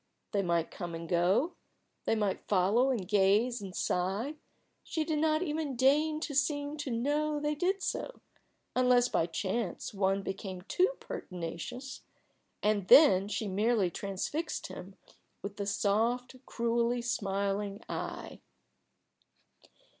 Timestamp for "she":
4.83-5.03, 13.27-13.47